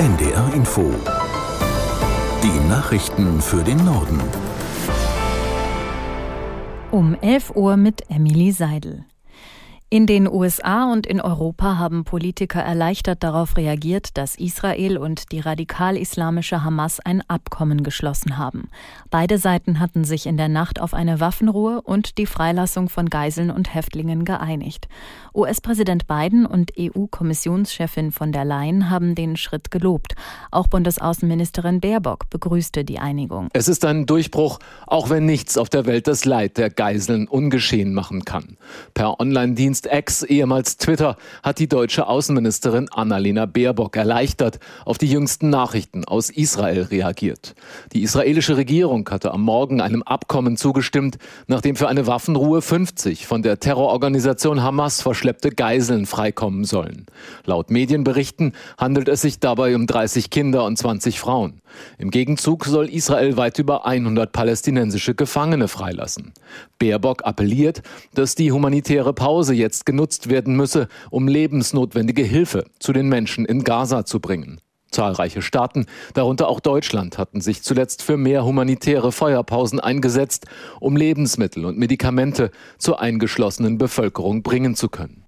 [0.00, 0.94] NDR Info.
[2.42, 4.18] Die Nachrichten für den Norden.
[6.90, 9.04] Um 11 Uhr mit Emily Seidel.
[9.92, 15.40] In den USA und in Europa haben Politiker erleichtert darauf reagiert, dass Israel und die
[15.40, 18.68] radikal-islamische Hamas ein Abkommen geschlossen haben.
[19.10, 23.50] Beide Seiten hatten sich in der Nacht auf eine Waffenruhe und die Freilassung von Geiseln
[23.50, 24.86] und Häftlingen geeinigt.
[25.34, 30.14] US-Präsident Biden und EU-Kommissionschefin von der Leyen haben den Schritt gelobt.
[30.52, 33.48] Auch Bundesaußenministerin Baerbock begrüßte die Einigung.
[33.54, 37.92] Es ist ein Durchbruch, auch wenn nichts auf der Welt das Leid der Geiseln ungeschehen
[37.92, 38.56] machen kann.
[38.94, 45.06] Per Online-Dienst Dienst X, ehemals Twitter, hat die deutsche Außenministerin Annalena Baerbock erleichtert auf die
[45.06, 47.54] jüngsten Nachrichten aus Israel reagiert.
[47.94, 51.16] Die israelische Regierung hatte am Morgen einem Abkommen zugestimmt,
[51.46, 57.06] nachdem für eine Waffenruhe 50 von der Terrororganisation Hamas verschleppte Geiseln freikommen sollen.
[57.46, 61.59] Laut Medienberichten handelt es sich dabei um 30 Kinder und 20 Frauen.
[61.98, 66.32] Im Gegenzug soll Israel weit über 100 palästinensische Gefangene freilassen.
[66.78, 67.82] Baerbock appelliert,
[68.14, 73.64] dass die humanitäre Pause jetzt genutzt werden müsse, um lebensnotwendige Hilfe zu den Menschen in
[73.64, 74.60] Gaza zu bringen.
[74.90, 80.46] Zahlreiche Staaten, darunter auch Deutschland, hatten sich zuletzt für mehr humanitäre Feuerpausen eingesetzt,
[80.80, 85.19] um Lebensmittel und Medikamente zur eingeschlossenen Bevölkerung bringen zu können.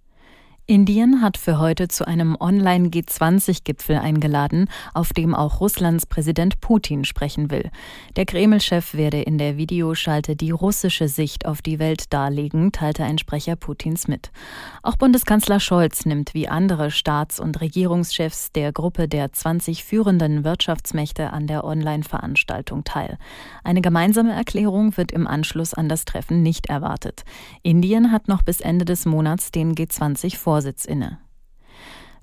[0.67, 7.51] Indien hat für heute zu einem Online-G20-Gipfel eingeladen, auf dem auch Russlands Präsident Putin sprechen
[7.51, 7.69] will.
[8.15, 13.19] Der Kreml-Chef werde in der Videoschalte die russische Sicht auf die Welt darlegen, teilte ein
[13.19, 14.31] Sprecher Putins mit.
[14.85, 21.33] Auch Bundeskanzler Scholz nimmt wie andere Staats- und Regierungschefs der Gruppe der 20 führenden Wirtschaftsmächte
[21.33, 23.19] an der Online-Veranstaltung teil.
[23.65, 27.25] Eine gemeinsame Erklärung wird im Anschluss an das Treffen nicht erwartet.
[27.65, 31.19] Indien hat noch bis Ende des Monats den G20 vor Vorsitz inne.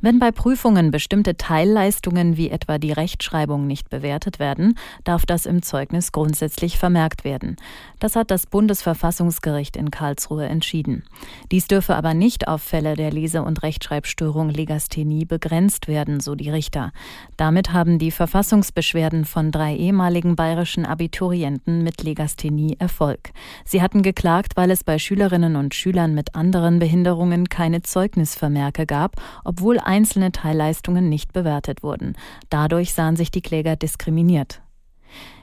[0.01, 5.61] Wenn bei Prüfungen bestimmte Teilleistungen wie etwa die Rechtschreibung nicht bewertet werden, darf das im
[5.61, 7.57] Zeugnis grundsätzlich vermerkt werden.
[7.99, 11.03] Das hat das Bundesverfassungsgericht in Karlsruhe entschieden.
[11.51, 16.49] Dies dürfe aber nicht auf Fälle der Lese- und Rechtschreibstörung Legasthenie begrenzt werden, so die
[16.49, 16.93] Richter.
[17.35, 23.31] Damit haben die Verfassungsbeschwerden von drei ehemaligen bayerischen Abiturienten mit Legasthenie Erfolg.
[23.65, 29.17] Sie hatten geklagt, weil es bei Schülerinnen und Schülern mit anderen Behinderungen keine Zeugnisvermerke gab,
[29.43, 32.15] obwohl einzelne Teilleistungen nicht bewertet wurden.
[32.49, 34.61] Dadurch sahen sich die Kläger diskriminiert.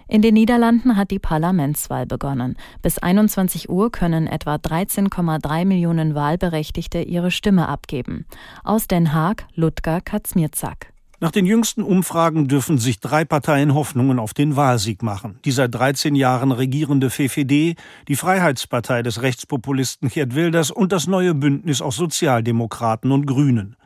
[0.08, 2.56] In den Niederlanden hat die Parlamentswahl begonnen.
[2.80, 8.24] Bis 21 Uhr können etwa 13,3 Millionen Wahlberechtigte ihre Stimme abgeben.
[8.62, 10.92] Aus Den Haag, Ludger Katzmierzak.
[11.18, 15.40] Nach den jüngsten Umfragen dürfen sich drei Parteien Hoffnungen auf den Wahlsieg machen.
[15.44, 17.74] Die seit 13 Jahren regierende VVD,
[18.06, 23.76] die Freiheitspartei des Rechtspopulisten Gerd Wilders und das neue Bündnis aus Sozialdemokraten und Grünen.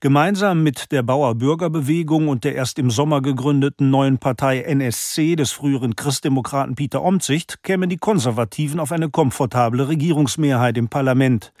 [0.00, 5.96] Gemeinsam mit der Bauer-Bürger-Bewegung und der erst im Sommer gegründeten neuen Partei NSC des früheren
[5.96, 11.52] Christdemokraten Peter Omtzigt kämen die Konservativen auf eine komfortable Regierungsmehrheit im Parlament.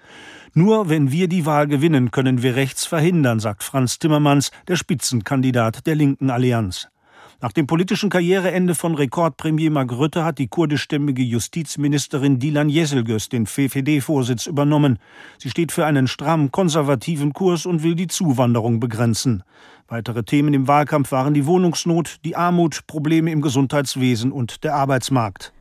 [0.54, 5.86] Nur wenn wir die Wahl gewinnen, können wir rechts verhindern, sagt Franz Timmermans, der Spitzenkandidat
[5.86, 6.88] der linken Allianz.
[7.40, 13.46] Nach dem politischen Karriereende von Rekordpremier Mark Rütte hat die kurdischstämmige Justizministerin Dilan Yeselgöz den
[13.46, 14.98] VVD-Vorsitz übernommen.
[15.38, 19.44] Sie steht für einen strammen konservativen Kurs und will die Zuwanderung begrenzen.
[19.86, 25.52] Weitere Themen im Wahlkampf waren die Wohnungsnot, die Armut, Probleme im Gesundheitswesen und der Arbeitsmarkt.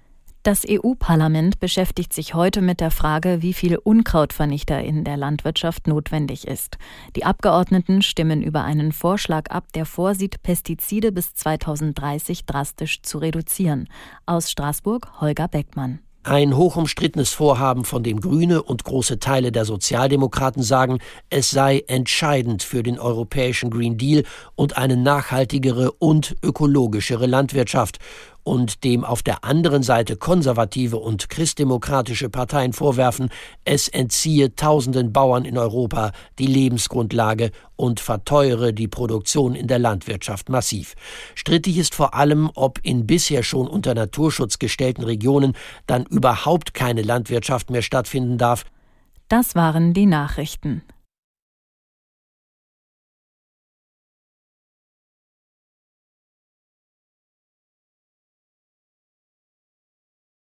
[0.47, 6.47] Das EU-Parlament beschäftigt sich heute mit der Frage, wie viel Unkrautvernichter in der Landwirtschaft notwendig
[6.47, 6.77] ist.
[7.17, 13.89] Die Abgeordneten stimmen über einen Vorschlag ab, der vorsieht, Pestizide bis 2030 drastisch zu reduzieren.
[14.25, 15.99] Aus Straßburg Holger Beckmann.
[16.23, 20.99] Ein hochumstrittenes Vorhaben, von dem Grüne und große Teile der Sozialdemokraten sagen,
[21.29, 24.23] es sei entscheidend für den europäischen Green Deal
[24.55, 27.99] und eine nachhaltigere und ökologischere Landwirtschaft
[28.47, 33.29] und dem auf der anderen Seite konservative und christdemokratische Parteien vorwerfen,
[33.65, 40.47] es entziehe tausenden Bauern in Europa die Lebensgrundlage und verteuere die Produktion in der Landwirtschaft
[40.47, 40.95] massiv.
[41.35, 45.51] Strittig ist vor allem, ob in bisher schon unter Naturschutz gestellten Regionen
[45.85, 48.63] dann überhaupt keine Landwirtschaft mehr stattfinden darf.
[49.27, 50.83] Das waren die Nachrichten.